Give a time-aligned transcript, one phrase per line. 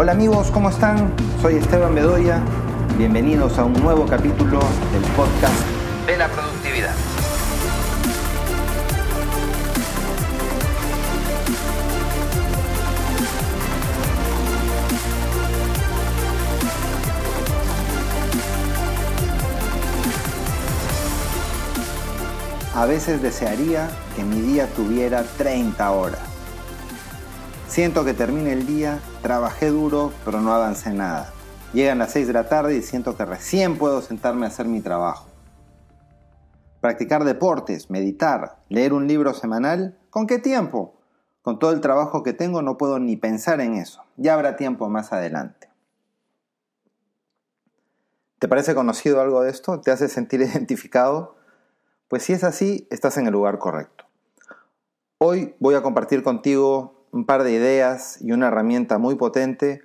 [0.00, 1.12] Hola amigos, ¿cómo están?
[1.42, 2.40] Soy Esteban Bedoya.
[2.96, 4.60] Bienvenidos a un nuevo capítulo
[4.92, 5.60] del podcast
[6.06, 6.94] de la productividad.
[22.72, 26.27] A veces desearía que mi día tuviera 30 horas.
[27.78, 31.32] Siento que termina el día, trabajé duro, pero no avancé nada.
[31.72, 34.80] Llegan las 6 de la tarde y siento que recién puedo sentarme a hacer mi
[34.80, 35.28] trabajo.
[36.80, 40.96] Practicar deportes, meditar, leer un libro semanal, ¿con qué tiempo?
[41.40, 44.02] Con todo el trabajo que tengo no puedo ni pensar en eso.
[44.16, 45.70] Ya habrá tiempo más adelante.
[48.40, 49.80] ¿Te parece conocido algo de esto?
[49.80, 51.36] ¿Te hace sentir identificado?
[52.08, 54.04] Pues si es así, estás en el lugar correcto.
[55.18, 59.82] Hoy voy a compartir contigo un par de ideas y una herramienta muy potente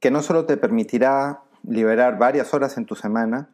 [0.00, 3.50] que no solo te permitirá liberar varias horas en tu semana,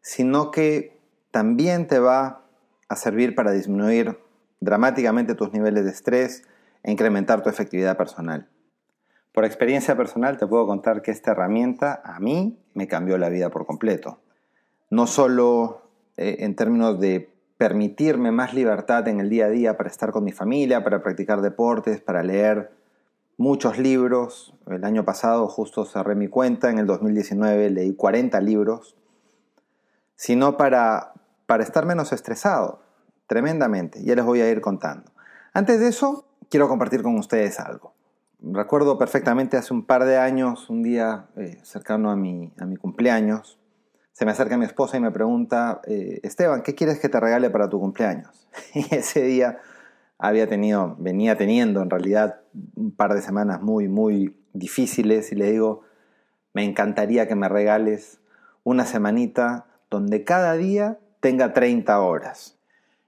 [0.00, 0.98] sino que
[1.30, 2.42] también te va
[2.88, 4.18] a servir para disminuir
[4.60, 6.44] dramáticamente tus niveles de estrés
[6.82, 8.48] e incrementar tu efectividad personal.
[9.32, 13.50] Por experiencia personal te puedo contar que esta herramienta a mí me cambió la vida
[13.50, 14.20] por completo.
[14.90, 19.88] No solo eh, en términos de permitirme más libertad en el día a día para
[19.88, 22.72] estar con mi familia, para practicar deportes, para leer
[23.36, 24.54] muchos libros.
[24.66, 28.96] El año pasado justo cerré mi cuenta, en el 2019 leí 40 libros,
[30.16, 31.12] sino para,
[31.46, 32.82] para estar menos estresado,
[33.26, 34.02] tremendamente.
[34.04, 35.12] Ya les voy a ir contando.
[35.52, 37.94] Antes de eso, quiero compartir con ustedes algo.
[38.40, 42.76] Recuerdo perfectamente hace un par de años, un día eh, cercano a mi, a mi
[42.76, 43.58] cumpleaños,
[44.14, 47.50] se me acerca mi esposa y me pregunta, eh, Esteban, ¿qué quieres que te regale
[47.50, 48.48] para tu cumpleaños?
[48.74, 49.58] Y ese día
[50.18, 52.40] había tenido, venía teniendo en realidad
[52.76, 55.82] un par de semanas muy, muy difíciles y le digo,
[56.52, 58.20] me encantaría que me regales
[58.62, 62.56] una semanita donde cada día tenga 30 horas.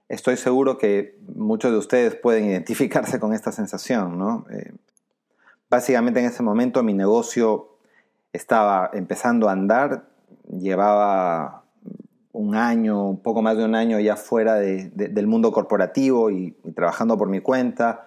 [0.09, 4.45] Estoy seguro que muchos de ustedes pueden identificarse con esta sensación, ¿no?
[4.51, 4.73] Eh,
[5.69, 7.77] básicamente en ese momento mi negocio
[8.33, 10.06] estaba empezando a andar,
[10.49, 11.63] llevaba
[12.31, 17.17] un año, un poco más de un año ya fuera del mundo corporativo y, trabajando
[17.17, 18.05] por mi cuenta.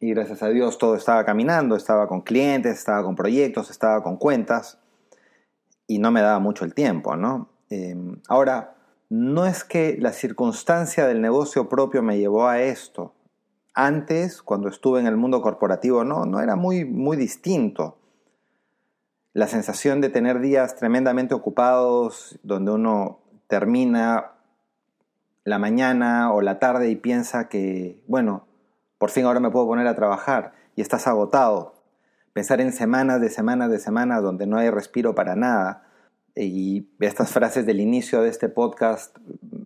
[0.00, 4.16] Y gracias a Dios todo estaba caminando, estaba con clientes, estaba con proyectos, estaba con
[4.16, 4.78] cuentas
[5.86, 7.50] y no me daba mucho el tiempo, ¿no?
[7.68, 8.76] Em, ahora,
[9.10, 13.14] no es que la circunstancia del negocio propio me llevó a esto.
[13.74, 17.98] Antes, cuando estuve en el mundo corporativo, no, no era muy, muy distinto
[19.38, 24.32] la sensación de tener días tremendamente ocupados, donde uno termina
[25.44, 28.48] la mañana o la tarde y piensa que, bueno,
[28.98, 31.76] por fin ahora me puedo poner a trabajar y estás agotado.
[32.32, 35.86] Pensar en semanas de semanas de semanas donde no hay respiro para nada.
[36.34, 39.16] Y estas frases del inicio de este podcast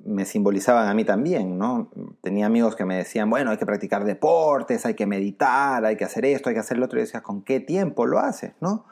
[0.05, 1.91] me simbolizaban a mí también, ¿no?
[2.21, 6.05] Tenía amigos que me decían, bueno, hay que practicar deportes, hay que meditar, hay que
[6.05, 6.99] hacer esto, hay que hacer lo otro.
[6.99, 8.85] Y decía, ¿con qué tiempo lo haces, no?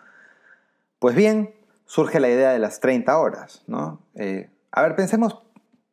[1.01, 1.55] Pues bien,
[1.87, 3.65] surge la idea de las 30 horas.
[3.67, 4.03] ¿no?
[4.17, 5.43] Eh, a ver, pensemos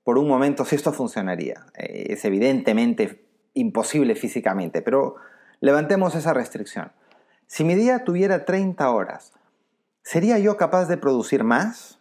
[0.03, 1.66] por un momento si esto funcionaría.
[1.78, 5.16] Eh, es evidentemente imposible físicamente, pero
[5.62, 6.91] levantemos esa restricción.
[7.47, 9.31] Si mi día tuviera 30 horas,
[10.03, 12.00] ¿sería yo capaz de producir más?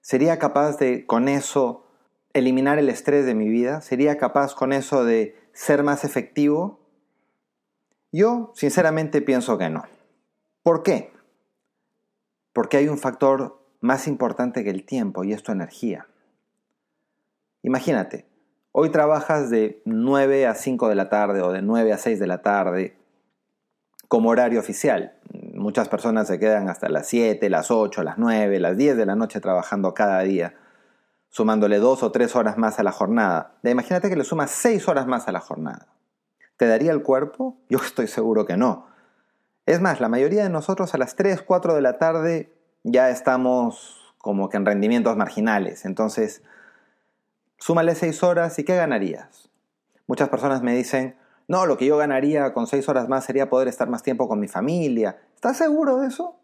[0.00, 1.86] ¿Sería capaz de con eso
[2.32, 3.80] eliminar el estrés de mi vida?
[3.80, 6.80] ¿Sería capaz con eso de ser más efectivo?
[8.10, 9.84] Yo sinceramente pienso que no.
[10.64, 11.13] ¿Por qué?
[12.54, 16.06] Porque hay un factor más importante que el tiempo y es tu energía.
[17.62, 18.26] Imagínate,
[18.72, 22.26] hoy trabajas de 9 a 5 de la tarde o de 9 a 6 de
[22.26, 22.96] la tarde
[24.08, 25.18] como horario oficial.
[25.54, 29.16] Muchas personas se quedan hasta las 7, las 8, las 9, las 10 de la
[29.16, 30.54] noche trabajando cada día,
[31.28, 33.58] sumándole 2 o 3 horas más a la jornada.
[33.64, 35.88] Imagínate que le sumas 6 horas más a la jornada.
[36.56, 37.58] ¿Te daría el cuerpo?
[37.68, 38.93] Yo estoy seguro que no.
[39.66, 42.52] Es más, la mayoría de nosotros a las 3, 4 de la tarde
[42.82, 45.84] ya estamos como que en rendimientos marginales.
[45.84, 46.42] Entonces,
[47.58, 49.48] súmale 6 horas y ¿qué ganarías?
[50.06, 51.16] Muchas personas me dicen,
[51.48, 54.38] no, lo que yo ganaría con 6 horas más sería poder estar más tiempo con
[54.38, 55.18] mi familia.
[55.34, 56.36] ¿Estás seguro de eso?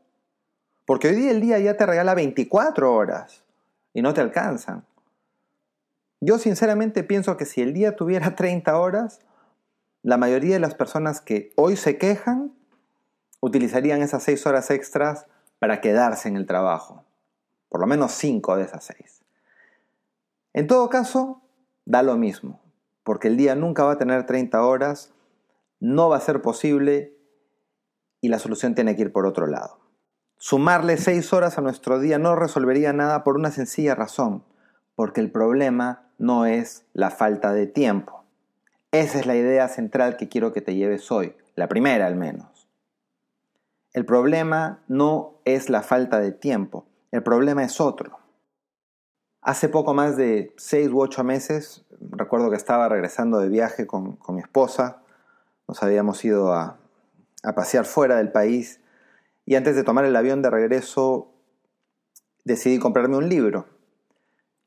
[0.86, 3.44] Porque hoy día el día ya te regala 24 horas
[3.92, 4.84] y no te alcanzan.
[6.20, 9.20] Yo sinceramente pienso que si el día tuviera 30 horas,
[10.02, 12.52] la mayoría de las personas que hoy se quejan
[13.40, 15.26] utilizarían esas seis horas extras
[15.58, 17.04] para quedarse en el trabajo.
[17.68, 19.22] Por lo menos cinco de esas seis.
[20.52, 21.42] En todo caso,
[21.84, 22.60] da lo mismo,
[23.04, 25.12] porque el día nunca va a tener 30 horas,
[25.78, 27.16] no va a ser posible
[28.20, 29.78] y la solución tiene que ir por otro lado.
[30.38, 34.44] Sumarle seis horas a nuestro día no resolvería nada por una sencilla razón,
[34.94, 38.24] porque el problema no es la falta de tiempo.
[38.90, 42.49] Esa es la idea central que quiero que te lleves hoy, la primera al menos.
[43.92, 48.18] El problema no es la falta de tiempo, el problema es otro.
[49.42, 54.18] Hace poco más de seis u ocho meses, recuerdo que estaba regresando de viaje con,
[54.28, 55.02] mi esposa,
[55.66, 56.78] nos habíamos ido a,
[57.42, 58.80] a pasear fuera del país
[59.44, 61.32] y antes de tomar el avión de regreso
[62.44, 63.66] decidí comprarme un libro.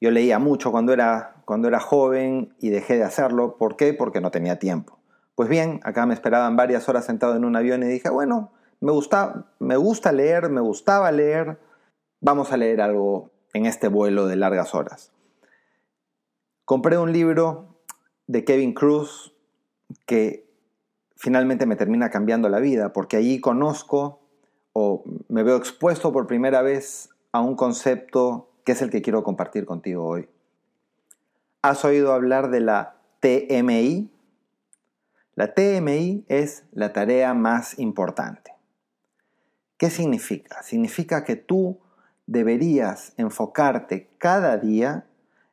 [0.02, 3.58] Yo leía mucho cuando era, cuando era joven y dejé de hacerlo.
[3.58, 3.94] ¿Por qué?
[3.94, 5.00] Porque no tenía tiempo.
[5.36, 8.52] Pues bien, acá me esperaban varias horas sentado en un avión y dije, bueno,
[8.83, 11.57] me gusta, me gusta leer, me gustaba leer,
[12.19, 15.13] vamos a leer algo en este vuelo de largas horas.
[16.65, 17.77] Compré un libro
[18.27, 19.33] de Kevin Cruz
[20.06, 20.50] que
[21.15, 24.19] finalmente me termina cambiando la vida, porque allí conozco
[24.74, 29.24] o me veo expuesto por primera vez a un concepto que es el que quiero
[29.24, 30.27] compartir contigo hoy.
[31.62, 34.12] ¿Has oído hablar de la TMI?
[35.35, 38.53] La TMI es la tarea más importante.
[39.83, 40.63] ¿Qué significa?
[40.63, 41.77] Significa que tú
[42.25, 45.03] deberías enfocarte cada día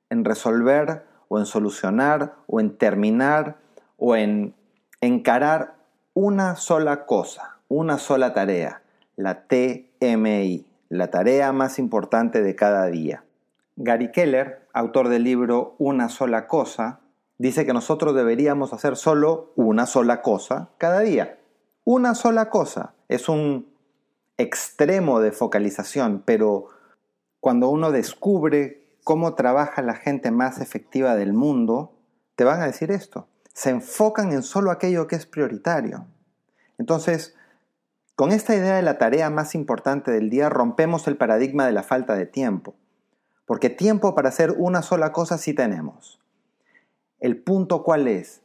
[0.09, 3.57] en resolver o en solucionar o en terminar
[3.99, 4.55] o en
[5.01, 5.75] encarar
[6.15, 8.83] una sola cosa, una sola tarea
[9.17, 13.25] la TMI, la tarea más importante de cada día.
[13.75, 17.01] Gary Keller, autor del libro Una sola cosa,
[17.39, 21.37] dice que nosotros deberíamos hacer solo una sola cosa cada día.
[21.83, 22.95] Una sola cosa.
[23.09, 23.70] Es un
[24.41, 26.69] extremo de focalización, pero
[27.41, 31.97] cuando uno descubre cómo trabaja la gente más efectiva del mundo,
[32.37, 33.29] te van a decir esto.
[33.53, 36.07] Se enfocan en solo aquello que es prioritario.
[36.79, 37.37] Entonces,
[38.15, 41.83] con esta idea de la tarea más importante del día rompemos el paradigma de la
[41.83, 42.75] falta de tiempo,
[43.47, 46.21] porque tiempo para hacer una sola cosa sí tenemos.
[47.19, 48.43] El punto cuál es,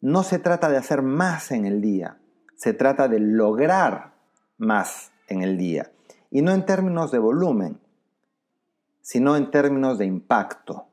[0.00, 2.18] no se trata de hacer más en el día,
[2.56, 4.12] se trata de lograr
[4.58, 5.92] más en el día,
[6.30, 7.78] y no en términos de volumen,
[9.00, 10.86] sino en términos de impacto.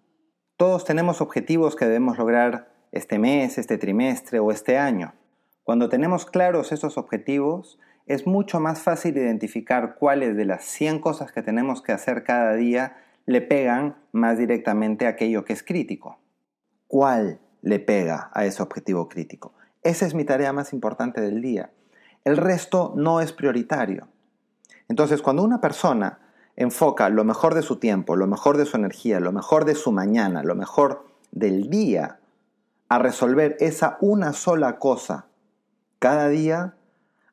[0.57, 5.13] Todos tenemos objetivos que debemos lograr este mes, este trimestre o este año.
[5.63, 11.31] Cuando tenemos claros esos objetivos, es mucho más fácil identificar cuáles de las 100 cosas
[11.31, 16.19] que tenemos que hacer cada día le pegan más directamente a aquello que es crítico.
[16.87, 19.53] ¿Cuál le pega a ese objetivo crítico?
[19.83, 21.71] Esa es mi tarea más importante del día.
[22.23, 24.07] El resto no es prioritario.
[24.91, 26.19] Entonces, cuando una persona
[26.57, 29.93] enfoca lo mejor de su tiempo, lo mejor de su energía, lo mejor de su
[29.93, 32.19] mañana, lo mejor del día,
[32.89, 35.27] a resolver esa una sola cosa
[35.99, 36.75] cada día,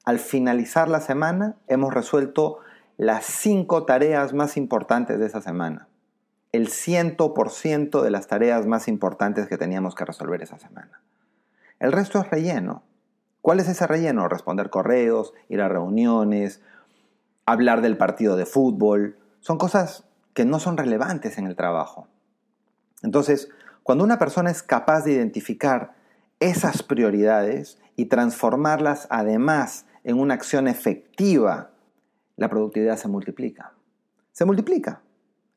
[0.05, 2.61] al finalizar la semana hemos resuelto
[2.97, 5.89] las cinco tareas más importantes de esa semana.
[6.53, 11.03] El 100% de las tareas más importantes que teníamos que resolver esa semana.
[11.81, 12.85] El resto es relleno.
[13.43, 14.29] ¿Cuál es ese relleno?
[14.29, 16.61] Responder correos, ir a reuniones,
[17.53, 19.17] hablar del partido de fútbol.
[19.41, 20.05] Son cosas
[20.35, 22.07] que no son relevantes en el trabajo.
[23.03, 23.49] Entonces,
[23.83, 25.95] cuando una persona es capaz de identificar
[26.41, 31.71] esas prioridades y transformarlas además en una acción efectiva,
[32.37, 33.73] la productividad se multiplica.
[34.33, 35.01] Se multiplica.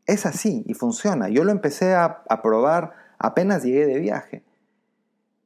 [0.05, 1.27] Es así y funciona.
[1.27, 4.43] Yo lo empecé a, probar apenas llegué de viaje.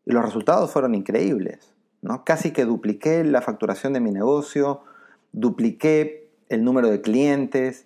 [0.06, 1.74] Y los resultados fueron increíbles.
[2.04, 2.24] ¿no?
[2.24, 4.84] Casi que dupliqué la facturación de mi negocio,
[5.32, 7.86] dupliqué el número de clientes,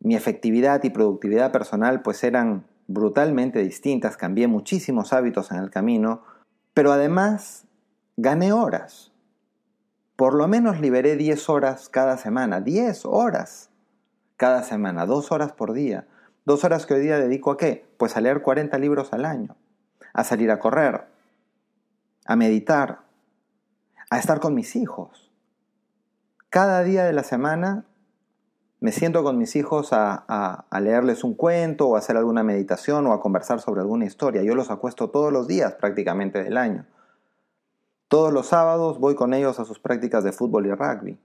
[0.00, 6.22] mi efectividad y productividad personal pues eran brutalmente distintas, cambié muchísimos hábitos en el camino,
[6.74, 7.66] pero además
[8.16, 9.12] gané horas.
[10.16, 13.70] Por lo menos liberé 10 horas cada semana, 10 horas
[14.36, 16.06] cada semana, 2 horas por día.
[16.44, 17.86] Dos horas que hoy día dedico a qué?
[17.96, 19.56] Pues a leer 40 libros al año,
[20.12, 21.06] a salir a correr,
[22.26, 23.02] a meditar,
[24.10, 25.29] a estar con mis hijos.
[26.50, 27.86] Cada día de la semana
[28.80, 33.12] me siento con mis hijos a, leerles un cuento o a hacer alguna meditación o
[33.12, 34.42] a conversar sobre alguna historia.
[34.42, 36.86] Yo los acuesto todos los días prácticamente del año.
[38.08, 41.20] Todos los sábados voy con ellos a sus prácticas de fútbol y rugby.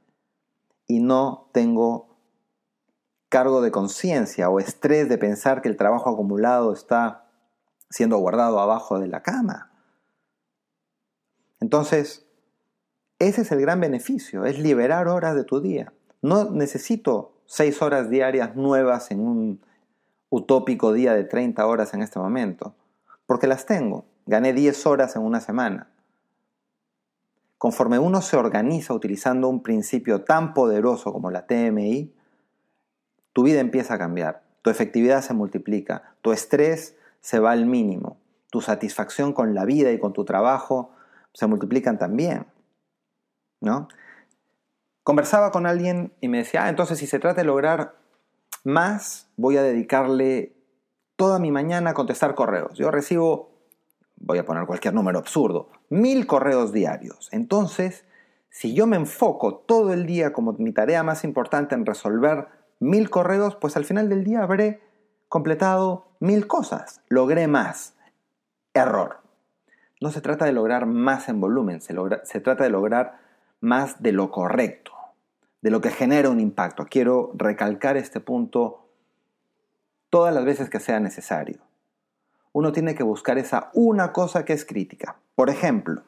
[0.85, 2.15] Y no tengo
[3.29, 7.25] cargo de conciencia o estrés de pensar que el trabajo acumulado está
[7.89, 9.71] siendo guardado abajo de la cama.
[11.59, 12.24] Entonces,
[13.19, 15.93] ese es el gran beneficio, es liberar horas de tu día.
[16.21, 19.61] No necesito seis horas diarias nuevas en un
[20.29, 22.75] utópico día de 30 horas en este momento,
[23.25, 24.05] porque las tengo.
[24.25, 25.89] Gané 10 horas en una semana.
[27.57, 32.13] conforme uno se organiza utilizando un principio tan poderoso como la TMI,
[33.33, 38.17] tu vida empieza a cambiar, tu efectividad se multiplica, tu estrés se va al mínimo,
[38.51, 40.91] tu satisfacción con la vida y con tu trabajo
[41.33, 42.45] se multiplican también.
[43.61, 43.87] ¿No?
[45.03, 47.95] Conversaba con alguien y me decía, ah, entonces si se trata de lograr
[48.63, 50.55] más, voy a dedicarle
[51.15, 52.77] toda mi mañana a contestar correos.
[52.77, 53.51] Yo recibo,
[54.17, 57.29] voy a poner cualquier número absurdo, mil correos diarios.
[57.31, 58.05] Entonces,
[58.49, 62.47] si yo me enfoco todo el día como mi tarea más importante en resolver
[62.79, 64.81] mil correos, pues al final del día habré
[65.27, 67.01] completado mil cosas.
[67.09, 67.95] Logré más.
[68.73, 69.21] Error.
[70.01, 73.19] No se trata de lograr más en volumen, se, se trata de lograr
[73.65, 74.93] más de lo correcto,
[75.61, 76.85] de lo que genera un impacto.
[76.89, 78.87] Quiero recalcar este punto
[80.09, 81.59] todas las veces que sea necesario.
[82.53, 85.17] Uno tiene que buscar esa una cosa que es crítica.
[85.35, 86.03] Por ejemplo,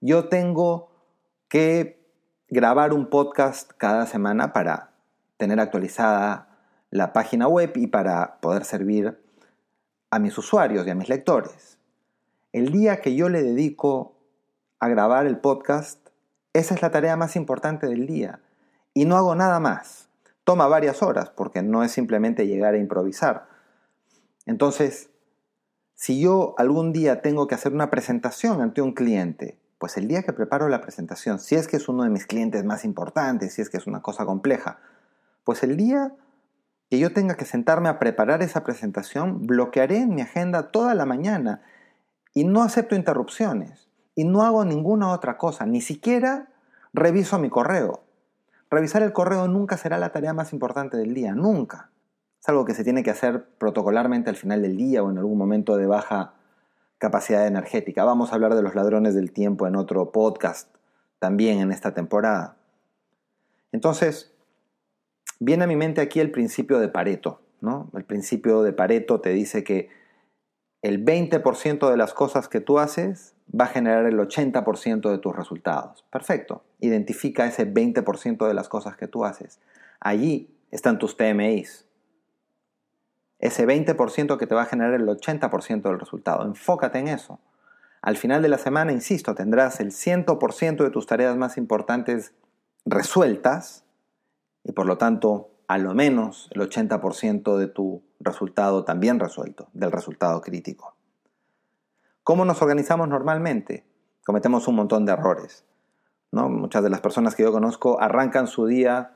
[0.00, 0.90] yo tengo
[1.48, 2.04] que
[2.48, 4.90] grabar un podcast cada semana para
[5.36, 6.48] tener actualizada
[6.90, 9.18] la página web y para poder servir
[10.10, 11.78] a mis usuarios y a mis lectores.
[12.52, 14.13] El día que yo le dedico
[14.84, 15.98] a grabar el podcast,
[16.52, 18.40] esa es la tarea más importante del día.
[18.92, 20.10] Y no hago nada más.
[20.44, 23.48] Toma varias horas porque no es simplemente llegar a improvisar.
[24.44, 25.08] Entonces,
[25.94, 30.22] si yo algún día tengo que hacer una presentación ante un cliente, pues el día
[30.22, 33.62] que preparo la presentación, si es que es uno de mis clientes más importantes, si
[33.62, 34.80] es que es una cosa compleja,
[35.44, 36.14] pues el día
[36.90, 41.06] que yo tenga que sentarme a preparar esa presentación, bloquearé en mi agenda toda la
[41.06, 41.62] mañana
[42.34, 43.83] y no acepto interrupciones
[44.14, 46.48] y no hago ninguna otra cosa, ni siquiera
[46.92, 48.04] reviso mi correo.
[48.70, 51.90] Revisar el correo nunca será la tarea más importante del día, nunca.
[52.40, 55.38] Es algo que se tiene que hacer protocolarmente al final del día o en algún
[55.38, 56.34] momento de baja
[56.98, 58.04] capacidad energética.
[58.04, 60.74] Vamos a hablar de los ladrones del tiempo en otro podcast
[61.18, 62.56] también en esta temporada.
[63.72, 64.34] Entonces,
[65.40, 67.40] viene a mi mente aquí el principio de Pareto.
[67.60, 67.90] ¿no?
[67.94, 69.88] El principio de Pareto te dice que
[70.82, 75.34] el 20% de las cosas que tú haces va a generar el 80% de tus
[75.34, 76.04] resultados.
[76.10, 76.64] Perfecto.
[76.80, 79.60] Identifica ese 20% de las cosas que tú haces.
[80.00, 81.86] Allí están tus TMIs.
[83.38, 86.44] Ese 20% que te va a generar el 80% del resultado.
[86.44, 87.40] Enfócate en eso.
[88.02, 92.34] Al final de la semana, insisto, tendrás el 100% de tus tareas más importantes
[92.84, 93.84] resueltas
[94.62, 99.92] y por lo tanto a lo menos el 80% de tu resultado también resuelto, del
[99.92, 100.96] resultado crítico.
[102.24, 103.84] ¿Cómo nos organizamos normalmente?
[104.24, 105.66] Cometemos un montón de errores.
[106.32, 106.48] ¿no?
[106.48, 109.12] Muchas de las personas que yo conozco arrancan su día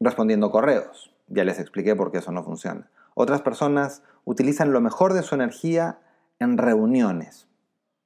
[0.00, 1.14] respondiendo correos.
[1.28, 2.90] Ya les expliqué por qué eso no funciona.
[3.14, 6.00] Otras personas utilizan lo mejor de su energía
[6.40, 7.46] en reuniones.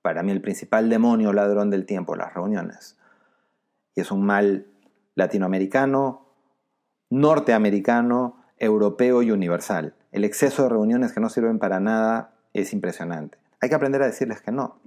[0.03, 2.99] Para mí el principal demonio ladrón del tiempo, las reuniones.
[3.95, 4.67] Y es un mal
[5.15, 6.27] latinoamericano,
[7.09, 9.95] norteamericano, europeo y universal.
[10.13, 13.39] El exceso de reuniones que no sirven para nada es impresionante.
[13.61, 14.81] Hay que aprender a decirles que no.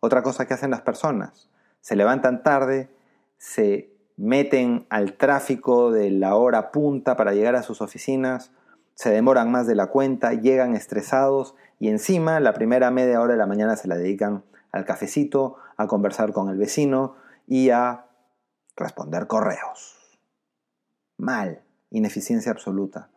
[0.00, 1.50] Otra cosa que hacen las personas,
[1.80, 2.88] se levantan tarde,
[3.36, 8.52] se meten al tráfico de la hora punta para llegar a sus oficinas,
[8.94, 13.38] se demoran más de la cuenta, llegan estresados y encima la primera media hora de
[13.38, 17.14] la mañana se la dedican al cafecito, a conversar con el vecino
[17.46, 18.06] y a
[18.76, 20.18] responder correos.
[21.16, 23.10] Mal, ineficiencia absoluta.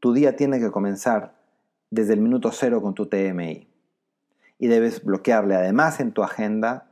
[0.00, 1.35] Tu día tiene que comenzar
[1.90, 3.68] desde el minuto cero con tu TMI.
[4.58, 6.90] Y debes bloquearle además en tu agenda,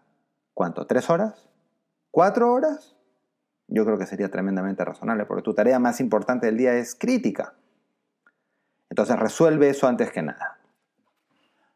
[0.52, 0.86] ¿cuánto?
[0.86, 1.48] ¿Tres horas?
[2.10, 2.96] ¿Cuatro horas?
[3.66, 7.54] Yo creo que sería tremendamente razonable, porque tu tarea más importante del día es crítica.
[8.90, 10.58] Entonces resuelve eso antes que nada.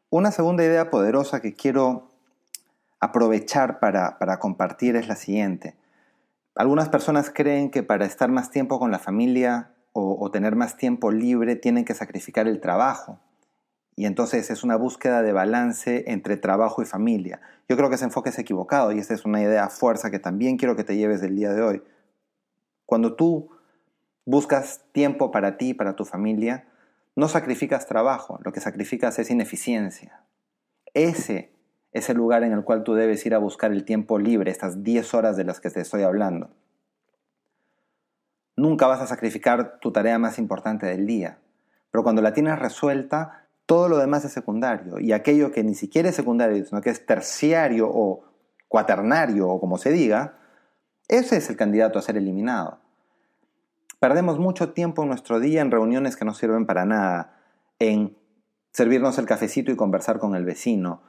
[0.09, 2.11] Una segunda idea poderosa que quiero
[2.99, 5.75] aprovechar para, para compartir es la siguiente.
[6.55, 11.11] Algunas personas creen que para estar más tiempo con la familia o, tener más tiempo
[11.11, 13.19] libre tienen que sacrificar el trabajo.
[13.95, 17.41] Y entonces es una búsqueda de balance entre trabajo y familia.
[17.67, 20.57] Yo creo que ese enfoque es equivocado y esa es una idea fuerza que también
[20.57, 21.83] quiero que te lleves del día de hoy.
[22.85, 23.49] Cuando tú
[24.25, 26.67] buscas tiempo para ti, para tu familia,
[27.15, 30.23] no sacrificas trabajo, lo que sacrificas es ineficiencia.
[30.93, 31.51] Ese
[31.91, 34.83] es el lugar en el cual tú debes ir a buscar el tiempo libre, estas
[34.83, 36.51] 10 horas de las que te estoy hablando.
[38.59, 41.39] Nunca vas a sacrificar tu tarea más importante del día,
[41.91, 46.09] pero cuando la tienes resuelta, todo lo demás es secundario y aquello que ni siquiera
[46.09, 48.25] es secundario, sino que es terciario o
[48.67, 50.39] cuaternario o como se diga,
[51.07, 52.81] ese es el candidato a ser eliminado.
[54.01, 57.39] Perdemos mucho tiempo en nuestro día en reuniones que no sirven para nada,
[57.79, 58.17] en
[58.73, 61.01] servirnos el cafecito y conversar con el vecino,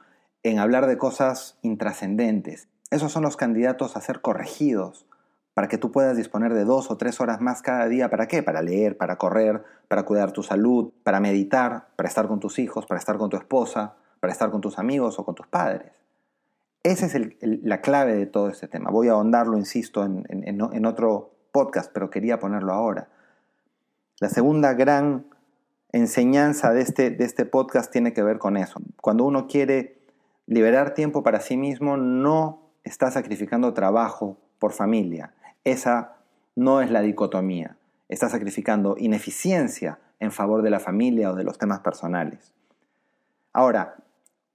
[0.43, 2.69] en hablar de cosas intrascendentes.
[2.91, 5.05] Esos son los candidatos a ser corregidos
[5.53, 8.09] para que tú puedas disponer de dos o tres horas más cada día.
[8.09, 8.43] ¿Para qué?
[8.43, 12.85] Para leer, para correr, para cuidar tu salud, para meditar, para estar con tus hijos,
[12.85, 15.91] para estar con tu esposa, para estar con tus amigos o con tus padres.
[16.83, 18.89] Esa es la clave de todo este tema.
[18.89, 23.09] Voy a ahondarlo, insisto, en, en otro podcast, pero quería ponerlo ahora.
[24.19, 25.25] La segunda gran
[25.91, 28.79] enseñanza de este, de este podcast tiene que ver con eso.
[29.01, 29.99] Cuando uno quiere
[30.45, 35.33] liberar tiempo para sí mismo, no está sacrificando trabajo por familia.
[35.63, 36.17] Esa
[36.55, 37.77] no es la dicotomía.
[38.09, 42.53] Está sacrificando ineficiencia en favor de la familia o de los temas personales.
[43.53, 43.95] Ahora,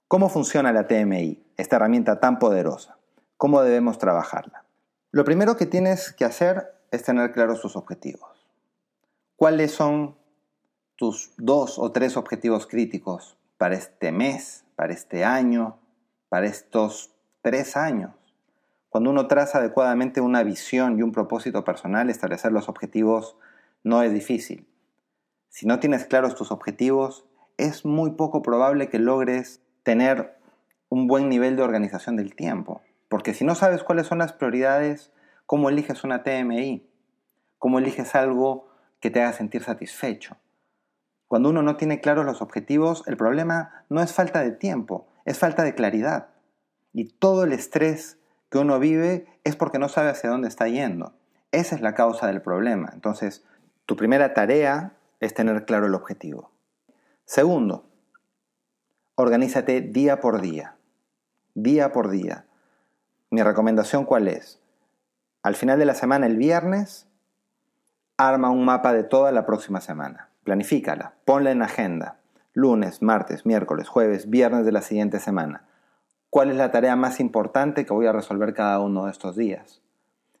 [0.07, 2.97] ¿cómo funciona la TMI, esta herramienta tan poderosa?
[3.37, 4.65] ¿Cómo debemos trabajarla?
[5.11, 8.47] Lo primero que tienes que hacer es tener claros tus objetivos.
[9.35, 10.15] ¿Cuáles son
[10.95, 15.77] tus dos o tres objetivos críticos para este mes, para este año,
[16.29, 18.11] para estos tres años?
[18.97, 23.37] Cuando uno traza adecuadamente una visión y un propósito personal, establecer los objetivos
[23.83, 24.67] no es difícil.
[25.49, 27.27] Si no tienes claros tus objetivos,
[27.57, 30.39] es muy poco probable que logres tener
[30.89, 32.81] un buen nivel de organización del tiempo.
[33.07, 35.11] Porque si no sabes cuáles son las prioridades,
[35.45, 36.89] ¿cómo eliges una TMI?
[37.59, 38.67] ¿Cómo eliges algo
[38.99, 40.37] que te haga sentir satisfecho?
[41.27, 45.37] Cuando uno no tiene claros los objetivos, el problema no es falta de tiempo, es
[45.37, 46.29] falta de claridad.
[46.93, 48.17] Y todo el estrés
[48.49, 51.13] que uno vive es porque no sabe hacia dónde está yendo.
[51.51, 52.89] Esa es la causa del problema.
[52.93, 53.43] Entonces,
[53.85, 56.51] tu primera tarea es tener claro el objetivo.
[57.25, 57.85] Segundo,
[59.15, 60.75] organízate día por día.
[61.55, 62.45] Día por día.
[63.29, 64.61] Mi recomendación cuál es?
[65.43, 67.07] Al final de la semana, el viernes,
[68.17, 70.29] arma un mapa de toda la próxima semana.
[70.43, 72.19] Planifícala, ponla en agenda.
[72.53, 75.67] Lunes, martes, miércoles, jueves, viernes de la siguiente semana
[76.37, 79.81] cuál es la tarea más importante que voy a resolver cada uno de estos días.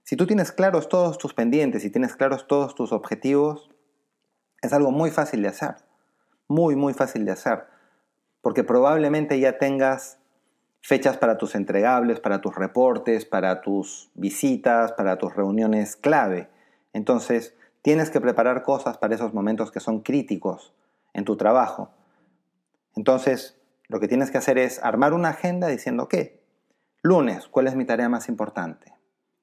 [0.03, 3.71] Si tú tienes claros todos tus pendientes y tienes claros todos tus objetivos,
[4.61, 5.77] es algo muy fácil de hacer.
[6.47, 7.65] Muy, muy fácil de hacer.
[8.41, 10.19] Porque probablemente ya tengas
[10.81, 16.47] fechas para tus entregables, para tus reportes, para tus visitas, para tus reuniones clave.
[16.93, 20.75] Entonces, tienes que preparar cosas para esos momentos que son críticos
[21.13, 21.89] en tu trabajo.
[22.95, 23.56] Entonces,
[23.89, 26.43] lo que tienes que hacer es armar una agenda diciendo, ¿qué?
[27.01, 28.93] Lunes, ¿cuál es mi tarea más importante?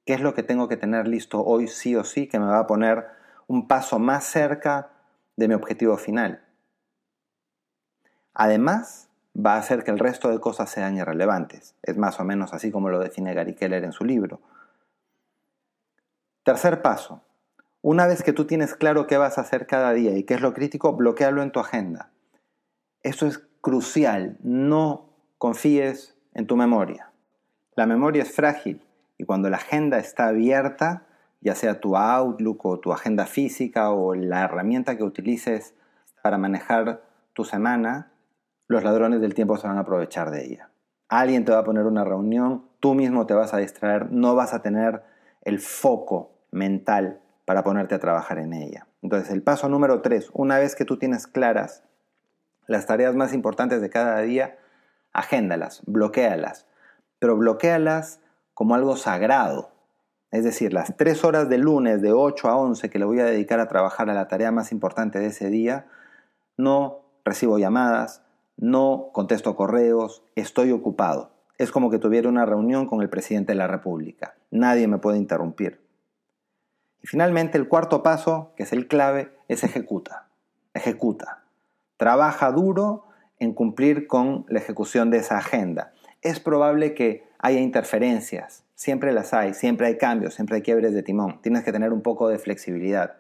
[0.05, 2.59] ¿Qué es lo que tengo que tener listo hoy sí o sí que me va
[2.59, 3.07] a poner
[3.47, 4.91] un paso más cerca
[5.37, 6.45] de mi objetivo final?
[8.35, 11.75] Además, va a hacer que el resto de cosas sean irrelevantes.
[11.83, 14.41] Es más o menos así como lo define Gary Keller en su libro.
[16.43, 17.23] Tercer paso.
[17.81, 20.41] Una vez que tú tienes claro qué vas a hacer cada día y qué es
[20.41, 22.11] lo crítico, bloquealo en tu agenda.
[23.03, 27.11] Eso es crucial, no confíes en tu memoria.
[27.77, 28.83] La memoria es frágil
[29.17, 31.07] y cuando la agenda está abierta,
[31.41, 35.75] ya sea tu Outlook o tu agenda física o la herramienta que utilices
[36.23, 38.13] para manejar tu semana,
[38.69, 40.69] los ladrones del tiempo se van a aprovechar de ella.
[41.09, 44.53] Alguien te va a poner una reunión, tú mismo te vas a distraer, no vas
[44.53, 45.03] a tener
[45.41, 48.89] el foco mental para ponerte a trabajar en ella.
[49.01, 51.83] Entonces, el paso número tres, una vez que tú tienes claras
[52.67, 54.59] las tareas más importantes de cada día,
[55.13, 56.67] agéndalas, bloquealas,
[57.19, 58.21] pero bloquealas
[58.55, 59.73] como algo sagrado.
[60.31, 63.25] Es decir, las tres horas de lunes de 8 a 11 que le voy a
[63.25, 65.87] dedicar a trabajar a la tarea más importante de ese día,
[66.57, 68.23] no recibo llamadas,
[68.57, 71.31] no contesto correos, estoy ocupado.
[71.57, 74.35] Es como que tuviera una reunión con el presidente de la República.
[74.51, 75.81] Nadie me puede interrumpir.
[77.01, 80.29] Y finalmente el cuarto paso, que es el clave, es ejecuta.
[80.73, 81.44] Ejecuta
[81.97, 83.07] trabaja duro
[83.39, 85.93] en cumplir con la ejecución de esa agenda.
[86.23, 91.03] Es probable que haya interferencias, siempre las hay, siempre hay cambios, siempre hay quiebres de
[91.03, 93.17] timón, tienes que tener un poco de flexibilidad.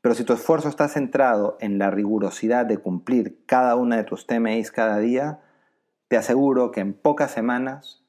[0.00, 4.26] Pero si tu esfuerzo está centrado en la rigurosidad de cumplir cada una de tus
[4.26, 5.40] TMIs cada día,
[6.08, 8.04] te aseguro que en pocas semanas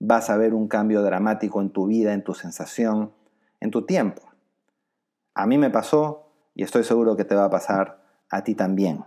[0.00, 3.12] vas a ver un cambio dramático en tu vida, en tu sensación,
[3.60, 4.22] en tu tiempo.
[5.34, 7.97] A mí me pasó y estoy seguro que te va a pasar
[8.30, 9.04] a ti también.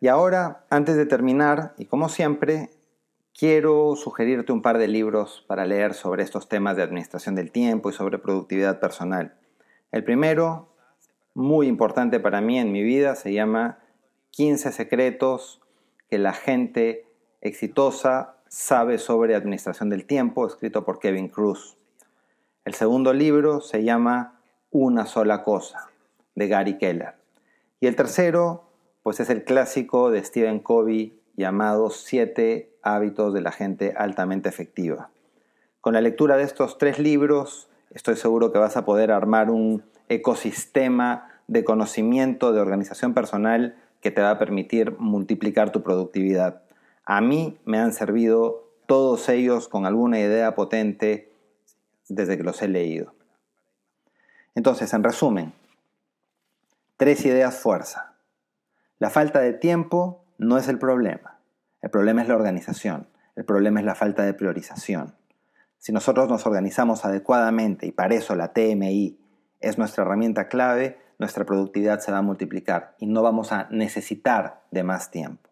[0.00, 2.70] Y ahora, antes de terminar, y como siempre,
[3.38, 7.90] quiero sugerirte un par de libros para leer sobre estos temas de administración del tiempo
[7.90, 9.34] y sobre productividad personal.
[9.92, 10.68] El primero,
[11.34, 13.78] muy importante para mí en mi vida, se llama
[14.30, 15.60] 15 secretos
[16.08, 17.06] que la gente
[17.40, 21.76] exitosa sabe sobre administración del tiempo, escrito por Kevin Cruz.
[22.64, 25.88] El segundo libro se llama Una sola cosa,
[26.34, 27.19] de Gary Keller.
[27.80, 28.64] Y el tercero,
[29.02, 35.10] pues es el clásico de Stephen Covey llamado Siete hábitos de la gente altamente efectiva.
[35.80, 39.82] Con la lectura de estos tres libros, estoy seguro que vas a poder armar un
[40.10, 46.62] ecosistema de conocimiento, de organización personal que te va a permitir multiplicar tu productividad.
[47.04, 51.32] A mí me han servido todos ellos con alguna idea potente
[52.08, 53.14] desde que los he leído.
[54.54, 55.52] Entonces, en resumen,
[57.00, 58.12] tres ideas fuerza.
[58.98, 61.40] La falta de tiempo no es el problema.
[61.80, 63.08] El problema es la organización.
[63.36, 65.16] El problema es la falta de priorización.
[65.78, 69.18] Si nosotros nos organizamos adecuadamente y para eso la TMI
[69.60, 74.64] es nuestra herramienta clave, nuestra productividad se va a multiplicar y no vamos a necesitar
[74.70, 75.48] de más tiempo.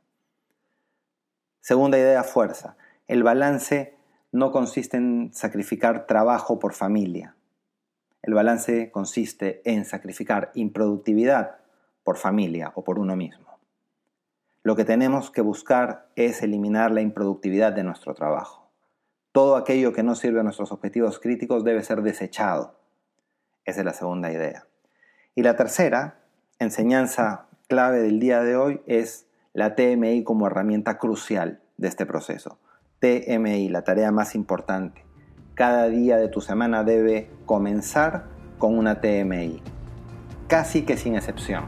[1.62, 2.76] Segunda idea, fuerza.
[3.06, 3.96] El balance
[4.32, 7.37] no consiste en sacrificar trabajo por familia.
[8.22, 11.58] El balance consiste en sacrificar improductividad
[12.04, 13.58] por familia o por uno mismo.
[14.62, 18.70] Lo que tenemos que buscar es eliminar la improductividad de nuestro trabajo.
[19.32, 22.78] Todo aquello que no sirve a nuestros objetivos críticos debe ser desechado.
[23.64, 24.66] Esa es la segunda idea.
[25.34, 26.20] Y la tercera,
[26.58, 32.58] enseñanza clave del día de hoy, es la TMI como herramienta crucial de este proceso.
[32.98, 35.07] TMI, la tarea más importante.
[35.58, 38.26] Cada día de tu semana debe comenzar
[38.58, 39.60] con una TMI,
[40.46, 41.64] casi que sin excepción.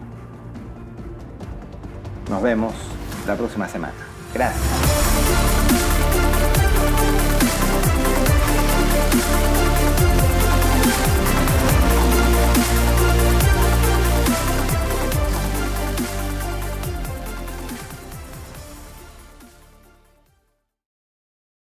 [2.30, 2.72] Nos vemos
[3.26, 3.98] la próxima semana.
[4.32, 4.89] Gracias.